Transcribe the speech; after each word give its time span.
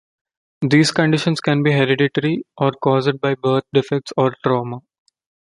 These 0.63 0.89
conditions 0.93 1.41
can 1.41 1.61
be 1.61 1.73
hereditary 1.73 2.43
or 2.57 2.71
caused 2.71 3.21
by 3.21 3.35
birth 3.35 3.65
defects 3.71 4.11
or 4.17 4.33
trauma. 4.43 4.79